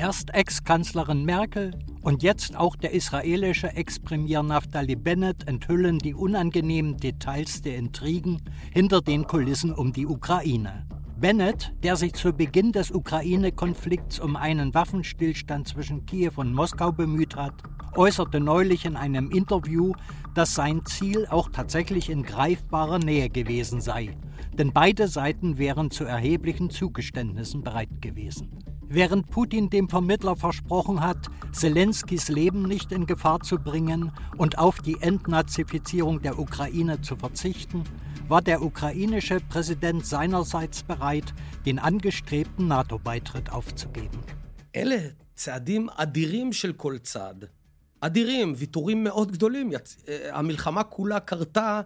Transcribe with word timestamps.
Erst 0.00 0.32
Ex-Kanzlerin 0.32 1.26
Merkel 1.26 1.72
und 2.00 2.22
jetzt 2.22 2.56
auch 2.56 2.74
der 2.74 2.92
israelische 2.92 3.76
Ex-Premier 3.76 4.42
Naftali 4.42 4.96
Bennett 4.96 5.46
enthüllen 5.46 5.98
die 5.98 6.14
unangenehmen 6.14 6.96
Details 6.96 7.60
der 7.60 7.76
Intrigen 7.76 8.40
hinter 8.72 9.02
den 9.02 9.26
Kulissen 9.26 9.74
um 9.74 9.92
die 9.92 10.06
Ukraine. 10.06 10.86
Bennett, 11.18 11.74
der 11.82 11.96
sich 11.96 12.14
zu 12.14 12.32
Beginn 12.32 12.72
des 12.72 12.90
Ukraine-Konflikts 12.90 14.20
um 14.20 14.36
einen 14.36 14.72
Waffenstillstand 14.72 15.68
zwischen 15.68 16.06
Kiew 16.06 16.32
und 16.36 16.54
Moskau 16.54 16.92
bemüht 16.92 17.36
hat, 17.36 17.62
äußerte 17.94 18.40
neulich 18.40 18.86
in 18.86 18.96
einem 18.96 19.30
Interview, 19.30 19.92
dass 20.34 20.54
sein 20.54 20.80
Ziel 20.86 21.26
auch 21.28 21.50
tatsächlich 21.50 22.08
in 22.08 22.22
greifbarer 22.22 23.00
Nähe 23.00 23.28
gewesen 23.28 23.82
sei, 23.82 24.16
denn 24.54 24.72
beide 24.72 25.08
Seiten 25.08 25.58
wären 25.58 25.90
zu 25.90 26.04
erheblichen 26.04 26.70
Zugeständnissen 26.70 27.62
bereit 27.62 28.00
gewesen. 28.00 28.69
Während 28.89 29.29
Putin 29.31 29.69
dem 29.69 29.89
Vermittler 29.89 30.35
versprochen 30.35 31.01
hat, 31.01 31.27
Zelenskys 31.51 32.29
Leben 32.29 32.63
nicht 32.63 32.91
in 32.91 33.05
Gefahr 33.05 33.39
zu 33.39 33.57
bringen 33.57 34.11
und 34.37 34.57
auf 34.57 34.79
die 34.79 34.97
Entnazifizierung 35.01 36.21
der 36.21 36.37
Ukraine 36.39 37.01
zu 37.01 37.15
verzichten, 37.15 37.83
war 38.27 38.41
der 38.41 38.61
ukrainische 38.61 39.39
Präsident 39.39 40.05
seinerseits 40.05 40.83
bereit, 40.83 41.33
den 41.65 41.79
angestrebten 41.79 42.67
NATO-Beitritt 42.67 43.51
aufzugeben. 43.51 44.19
אלה 44.75 44.97
צעדים 45.35 45.87
אדירים 45.95 46.53
של 46.53 46.73
כל 46.73 46.97
צד. 46.97 47.35
אדירים, 48.01 48.53
ויתורים 48.57 49.03
מאוד 49.03 49.31
גדולים. 49.31 49.71
המלחמה 50.31 50.83
כולה 50.83 51.19
קרתה 51.19 51.81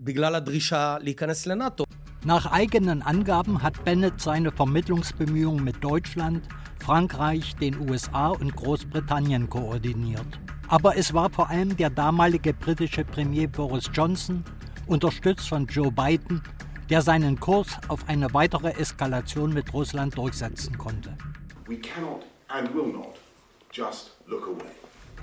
בגלל 0.00 0.34
הדרישה 0.34 0.96
להיכנס 1.00 1.46
לנאט"ו. 1.46 1.84
Nach 2.25 2.49
eigenen 2.53 3.01
Angaben 3.01 3.61
hat 3.61 3.83
Bennett 3.83 4.21
seine 4.21 4.53
Vermittlungsbemühungen 4.53 5.61
mit 5.61 5.83
Deutschland, 5.83 6.47
Frankreich, 6.79 7.53
den 7.57 7.89
USA 7.89 8.29
und 8.29 8.55
Großbritannien 8.55 9.49
koordiniert. 9.49 10.39
Aber 10.69 10.95
es 10.95 11.13
war 11.13 11.29
vor 11.29 11.49
allem 11.49 11.75
der 11.75 11.89
damalige 11.89 12.53
britische 12.53 13.03
Premier 13.03 13.49
Boris 13.49 13.89
Johnson 13.93 14.45
unterstützt 14.87 15.49
von 15.49 15.67
Joe 15.67 15.91
Biden, 15.91 16.41
der 16.89 17.01
seinen 17.01 17.37
Kurs 17.41 17.77
auf 17.89 18.07
eine 18.07 18.33
weitere 18.33 18.69
Eskalation 18.69 19.53
mit 19.53 19.73
Russland 19.73 20.17
durchsetzen 20.17 20.77
konnte. 20.77 21.17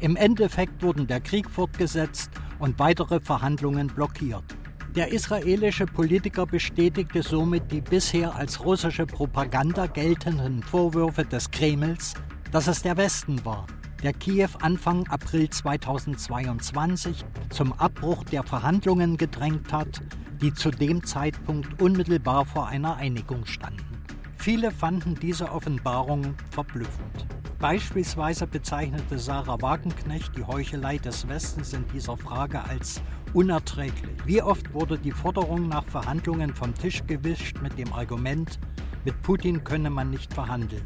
Im 0.00 0.16
Endeffekt 0.16 0.82
wurden 0.82 1.06
der 1.06 1.20
Krieg 1.20 1.50
fortgesetzt 1.50 2.30
und 2.58 2.78
weitere 2.78 3.20
Verhandlungen 3.20 3.88
blockiert. 3.88 4.55
Der 4.96 5.12
israelische 5.12 5.84
Politiker 5.84 6.46
bestätigte 6.46 7.22
somit 7.22 7.70
die 7.70 7.82
bisher 7.82 8.34
als 8.34 8.64
russische 8.64 9.04
Propaganda 9.04 9.86
geltenden 9.88 10.62
Vorwürfe 10.62 11.22
des 11.26 11.50
Kremls, 11.50 12.14
dass 12.50 12.66
es 12.66 12.80
der 12.80 12.96
Westen 12.96 13.44
war, 13.44 13.66
der 14.02 14.14
Kiew 14.14 14.48
Anfang 14.62 15.06
April 15.08 15.50
2022 15.50 17.26
zum 17.50 17.74
Abbruch 17.74 18.24
der 18.24 18.42
Verhandlungen 18.42 19.18
gedrängt 19.18 19.70
hat, 19.70 20.00
die 20.40 20.54
zu 20.54 20.70
dem 20.70 21.04
Zeitpunkt 21.04 21.82
unmittelbar 21.82 22.46
vor 22.46 22.66
einer 22.68 22.96
Einigung 22.96 23.44
standen. 23.44 24.02
Viele 24.38 24.70
fanden 24.70 25.14
diese 25.20 25.52
Offenbarung 25.52 26.34
verblüffend. 26.52 27.26
Beispielsweise 27.58 28.46
bezeichnete 28.46 29.18
Sarah 29.18 29.60
Wagenknecht 29.62 30.36
die 30.36 30.44
Heuchelei 30.44 30.98
des 30.98 31.26
Westens 31.26 31.72
in 31.72 31.86
dieser 31.88 32.18
Frage 32.18 32.62
als 32.62 33.00
unerträglich. 33.32 34.14
Wie 34.26 34.42
oft 34.42 34.74
wurde 34.74 34.98
die 34.98 35.10
Forderung 35.10 35.68
nach 35.68 35.86
Verhandlungen 35.86 36.54
vom 36.54 36.74
Tisch 36.74 37.02
gewischt 37.06 37.62
mit 37.62 37.78
dem 37.78 37.94
Argument, 37.94 38.58
mit 39.06 39.22
Putin 39.22 39.64
könne 39.64 39.88
man 39.88 40.10
nicht 40.10 40.34
verhandeln, 40.34 40.84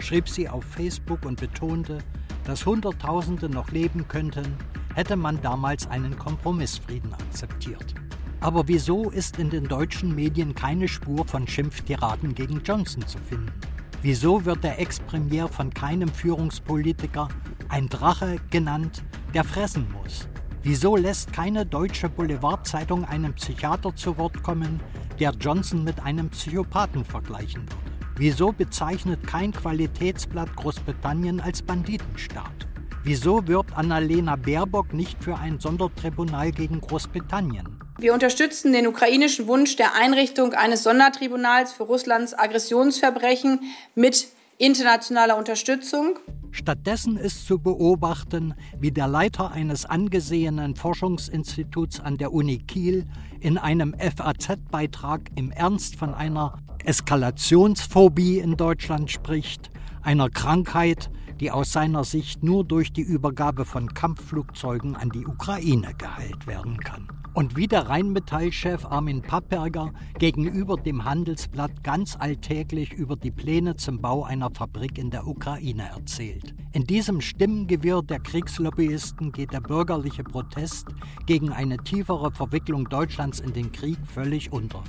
schrieb 0.00 0.28
sie 0.28 0.48
auf 0.48 0.64
Facebook 0.64 1.24
und 1.24 1.40
betonte, 1.40 1.98
dass 2.44 2.66
Hunderttausende 2.66 3.48
noch 3.48 3.70
leben 3.70 4.08
könnten, 4.08 4.56
hätte 4.96 5.14
man 5.14 5.40
damals 5.40 5.86
einen 5.86 6.18
Kompromissfrieden 6.18 7.14
akzeptiert. 7.14 7.94
Aber 8.40 8.66
wieso 8.66 9.10
ist 9.10 9.38
in 9.38 9.50
den 9.50 9.68
deutschen 9.68 10.16
Medien 10.16 10.56
keine 10.56 10.88
Spur 10.88 11.24
von 11.24 11.46
Schimpftiraden 11.46 12.34
gegen 12.34 12.60
Johnson 12.64 13.06
zu 13.06 13.18
finden? 13.18 13.52
Wieso 14.00 14.44
wird 14.44 14.62
der 14.62 14.78
Ex-Premier 14.78 15.48
von 15.48 15.74
keinem 15.74 16.08
Führungspolitiker 16.08 17.28
ein 17.68 17.88
Drache 17.88 18.36
genannt, 18.48 19.02
der 19.34 19.42
fressen 19.42 19.88
muss? 19.90 20.28
Wieso 20.62 20.94
lässt 20.94 21.32
keine 21.32 21.66
deutsche 21.66 22.08
Boulevardzeitung 22.08 23.04
einen 23.04 23.34
Psychiater 23.34 23.94
zu 23.96 24.16
Wort 24.16 24.40
kommen, 24.44 24.78
der 25.18 25.32
Johnson 25.32 25.82
mit 25.82 26.00
einem 26.04 26.30
Psychopathen 26.30 27.04
vergleichen 27.04 27.62
würde? 27.62 27.88
Wieso 28.16 28.52
bezeichnet 28.52 29.26
kein 29.26 29.52
Qualitätsblatt 29.52 30.54
Großbritannien 30.54 31.40
als 31.40 31.60
Banditenstaat? 31.62 32.68
Wieso 33.02 33.48
wirbt 33.48 33.76
Annalena 33.76 34.36
Baerbock 34.36 34.92
nicht 34.92 35.22
für 35.22 35.36
ein 35.36 35.58
Sondertribunal 35.58 36.52
gegen 36.52 36.80
Großbritannien? 36.80 37.77
Wir 38.00 38.14
unterstützen 38.14 38.72
den 38.72 38.86
ukrainischen 38.86 39.48
Wunsch 39.48 39.74
der 39.74 39.96
Einrichtung 39.96 40.52
eines 40.52 40.84
Sondertribunals 40.84 41.72
für 41.72 41.82
Russlands 41.82 42.32
Aggressionsverbrechen 42.32 43.58
mit 43.96 44.28
internationaler 44.56 45.36
Unterstützung. 45.36 46.16
Stattdessen 46.52 47.16
ist 47.16 47.48
zu 47.48 47.58
beobachten, 47.58 48.54
wie 48.78 48.92
der 48.92 49.08
Leiter 49.08 49.50
eines 49.50 49.84
angesehenen 49.84 50.76
Forschungsinstituts 50.76 51.98
an 51.98 52.16
der 52.18 52.32
Uni 52.32 52.58
Kiel 52.58 53.04
in 53.40 53.58
einem 53.58 53.96
FAZ-Beitrag 53.98 55.30
im 55.34 55.50
Ernst 55.50 55.96
von 55.96 56.14
einer 56.14 56.56
Eskalationsphobie 56.84 58.38
in 58.38 58.56
Deutschland 58.56 59.10
spricht, 59.10 59.72
einer 60.02 60.30
Krankheit, 60.30 61.10
die 61.40 61.50
aus 61.50 61.72
seiner 61.72 62.04
Sicht 62.04 62.44
nur 62.44 62.64
durch 62.64 62.92
die 62.92 63.02
Übergabe 63.02 63.64
von 63.64 63.92
Kampfflugzeugen 63.92 64.94
an 64.94 65.10
die 65.10 65.26
Ukraine 65.26 65.94
geheilt 65.98 66.46
werden 66.46 66.78
kann. 66.78 67.17
Und 67.34 67.56
wie 67.56 67.68
der 67.68 67.88
Rheinmetall-Chef 67.88 68.84
Armin 68.84 69.22
Papperger 69.22 69.92
gegenüber 70.18 70.76
dem 70.76 71.04
Handelsblatt 71.04 71.84
ganz 71.84 72.16
alltäglich 72.16 72.92
über 72.92 73.16
die 73.16 73.30
Pläne 73.30 73.76
zum 73.76 74.00
Bau 74.00 74.24
einer 74.24 74.50
Fabrik 74.50 74.98
in 74.98 75.10
der 75.10 75.26
Ukraine 75.26 75.88
erzählt. 75.94 76.54
In 76.72 76.84
diesem 76.84 77.20
Stimmengewirr 77.20 78.02
der 78.02 78.20
Kriegslobbyisten 78.20 79.32
geht 79.32 79.52
der 79.52 79.60
bürgerliche 79.60 80.24
Protest 80.24 80.88
gegen 81.26 81.52
eine 81.52 81.76
tiefere 81.78 82.32
Verwicklung 82.32 82.88
Deutschlands 82.88 83.40
in 83.40 83.52
den 83.52 83.70
Krieg 83.72 83.98
völlig 84.04 84.52
unter. 84.52 84.82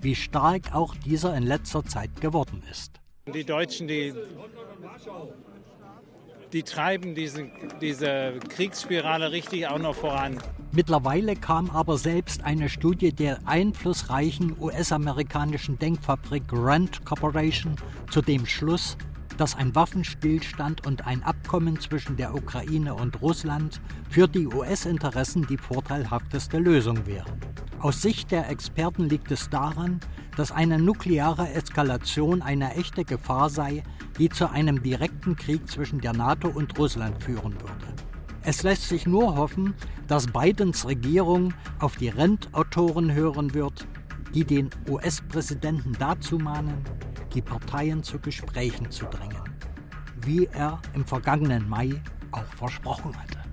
Wie 0.00 0.14
stark 0.14 0.74
auch 0.74 0.94
dieser 0.96 1.36
in 1.36 1.44
letzter 1.44 1.84
Zeit 1.84 2.20
geworden 2.20 2.62
ist. 2.70 3.00
Die 3.32 3.44
Deutschen, 3.44 3.88
die 3.88 4.12
die 6.54 6.62
treiben 6.62 7.16
diese, 7.16 7.50
diese 7.80 8.38
Kriegsspirale 8.48 9.32
richtig 9.32 9.66
auch 9.66 9.78
noch 9.78 9.96
voran. 9.96 10.38
Mittlerweile 10.70 11.34
kam 11.34 11.68
aber 11.70 11.98
selbst 11.98 12.44
eine 12.44 12.68
Studie 12.68 13.12
der 13.12 13.40
einflussreichen 13.44 14.56
US-amerikanischen 14.60 15.80
Denkfabrik 15.80 16.44
Rand 16.52 17.04
Corporation 17.04 17.74
zu 18.08 18.22
dem 18.22 18.46
Schluss, 18.46 18.96
dass 19.36 19.56
ein 19.56 19.74
Waffenstillstand 19.74 20.86
und 20.86 21.08
ein 21.08 21.24
Abkommen 21.24 21.80
zwischen 21.80 22.16
der 22.16 22.32
Ukraine 22.34 22.94
und 22.94 23.20
Russland 23.20 23.80
für 24.08 24.28
die 24.28 24.46
US-Interessen 24.46 25.44
die 25.48 25.58
vorteilhafteste 25.58 26.58
Lösung 26.58 27.04
wären. 27.04 27.40
Aus 27.80 28.00
Sicht 28.00 28.30
der 28.30 28.48
Experten 28.48 29.08
liegt 29.08 29.32
es 29.32 29.50
daran, 29.50 29.98
dass 30.36 30.52
eine 30.52 30.78
nukleare 30.78 31.50
Eskalation 31.52 32.42
eine 32.42 32.74
echte 32.74 33.04
Gefahr 33.04 33.50
sei, 33.50 33.82
die 34.18 34.28
zu 34.28 34.50
einem 34.50 34.82
direkten 34.82 35.36
Krieg 35.36 35.68
zwischen 35.68 36.00
der 36.00 36.12
NATO 36.12 36.48
und 36.48 36.78
Russland 36.78 37.22
führen 37.22 37.54
würde. 37.60 37.94
Es 38.42 38.62
lässt 38.62 38.88
sich 38.88 39.06
nur 39.06 39.36
hoffen, 39.36 39.74
dass 40.06 40.26
Bidens 40.26 40.86
Regierung 40.86 41.54
auf 41.78 41.96
die 41.96 42.08
Rentautoren 42.08 43.12
hören 43.14 43.54
wird, 43.54 43.86
die 44.34 44.44
den 44.44 44.68
US-Präsidenten 44.88 45.96
dazu 45.98 46.38
mahnen, 46.38 46.84
die 47.32 47.42
Parteien 47.42 48.02
zu 48.02 48.18
Gesprächen 48.18 48.90
zu 48.90 49.06
drängen, 49.06 49.42
wie 50.22 50.46
er 50.52 50.80
im 50.94 51.04
vergangenen 51.04 51.68
Mai 51.68 52.02
auch 52.32 52.44
versprochen 52.56 53.16
hatte. 53.16 53.43